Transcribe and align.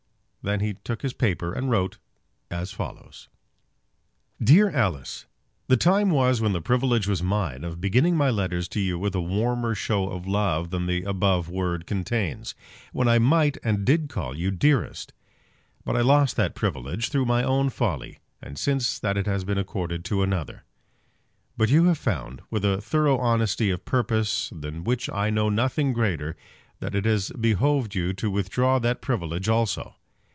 Then 0.43 0.59
he 0.61 0.73
took 0.83 1.03
his 1.03 1.13
paper, 1.13 1.53
and 1.53 1.69
wrote 1.69 1.99
as 2.49 2.71
follows: 2.71 3.29
DEAR 4.43 4.71
ALICE, 4.71 5.27
The 5.67 5.77
time 5.77 6.09
was 6.09 6.41
when 6.41 6.51
the 6.51 6.61
privilege 6.63 7.05
was 7.07 7.21
mine 7.21 7.63
of 7.63 7.79
beginning 7.79 8.17
my 8.17 8.31
letters 8.31 8.67
to 8.69 8.79
you 8.79 8.97
with 8.97 9.13
a 9.13 9.21
warmer 9.21 9.75
show 9.75 10.09
of 10.09 10.25
love 10.25 10.71
than 10.71 10.87
the 10.87 11.03
above 11.03 11.47
word 11.47 11.85
contains, 11.85 12.55
when 12.91 13.07
I 13.07 13.19
might 13.19 13.59
and 13.63 13.85
did 13.85 14.09
call 14.09 14.35
you 14.35 14.49
dearest; 14.49 15.13
but 15.85 15.95
I 15.95 16.01
lost 16.01 16.37
that 16.37 16.55
privilege 16.55 17.09
through 17.09 17.25
my 17.25 17.43
own 17.43 17.69
folly, 17.69 18.17
and 18.41 18.57
since 18.57 18.97
that 18.97 19.17
it 19.17 19.27
has 19.27 19.43
been 19.43 19.59
accorded 19.59 20.03
to 20.05 20.23
another. 20.23 20.63
But 21.55 21.69
you 21.69 21.83
have 21.83 21.99
found, 21.99 22.41
with 22.49 22.65
a 22.65 22.81
thorough 22.81 23.19
honesty 23.19 23.69
of 23.69 23.85
purpose 23.85 24.51
than 24.51 24.83
which 24.85 25.07
I 25.07 25.29
know 25.29 25.49
nothing 25.49 25.93
greater, 25.93 26.35
that 26.79 26.95
it 26.95 27.05
has 27.05 27.31
behoved 27.39 27.93
you 27.93 28.11
to 28.13 28.31
withdraw 28.31 28.79
that 28.79 29.01
privilege 29.03 29.47
also. 29.47 29.97